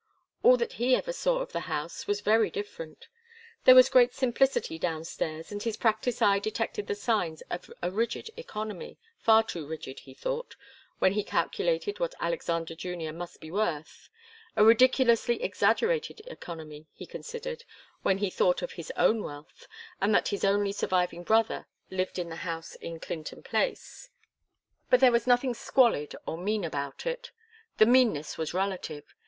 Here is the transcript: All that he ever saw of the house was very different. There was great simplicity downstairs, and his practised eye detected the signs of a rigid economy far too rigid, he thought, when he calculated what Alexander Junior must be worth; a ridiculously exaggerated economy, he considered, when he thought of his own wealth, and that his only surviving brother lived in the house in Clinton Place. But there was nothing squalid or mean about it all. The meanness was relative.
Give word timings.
All 0.41 0.57
that 0.57 0.73
he 0.81 0.95
ever 0.95 1.13
saw 1.13 1.41
of 1.41 1.51
the 1.51 1.59
house 1.69 2.07
was 2.07 2.21
very 2.21 2.49
different. 2.49 3.07
There 3.65 3.75
was 3.75 3.87
great 3.87 4.15
simplicity 4.15 4.79
downstairs, 4.79 5.51
and 5.51 5.61
his 5.61 5.77
practised 5.77 6.23
eye 6.23 6.39
detected 6.39 6.87
the 6.87 6.95
signs 6.95 7.41
of 7.51 7.71
a 7.83 7.91
rigid 7.91 8.31
economy 8.35 8.97
far 9.19 9.43
too 9.43 9.67
rigid, 9.67 9.99
he 9.99 10.15
thought, 10.15 10.55
when 10.97 11.11
he 11.13 11.23
calculated 11.23 11.99
what 11.99 12.15
Alexander 12.19 12.73
Junior 12.73 13.13
must 13.13 13.39
be 13.39 13.51
worth; 13.51 14.09
a 14.55 14.63
ridiculously 14.65 15.43
exaggerated 15.43 16.19
economy, 16.25 16.87
he 16.95 17.05
considered, 17.05 17.63
when 18.01 18.17
he 18.17 18.31
thought 18.31 18.63
of 18.63 18.71
his 18.71 18.91
own 18.97 19.21
wealth, 19.21 19.67
and 20.01 20.15
that 20.15 20.29
his 20.29 20.43
only 20.43 20.71
surviving 20.71 21.21
brother 21.21 21.67
lived 21.91 22.17
in 22.17 22.29
the 22.29 22.37
house 22.37 22.73
in 22.77 22.99
Clinton 22.99 23.43
Place. 23.43 24.09
But 24.89 24.99
there 24.99 25.11
was 25.11 25.27
nothing 25.27 25.53
squalid 25.53 26.15
or 26.25 26.39
mean 26.39 26.63
about 26.63 27.05
it 27.05 27.29
all. 27.35 27.75
The 27.77 27.85
meanness 27.85 28.35
was 28.35 28.51
relative. 28.55 29.13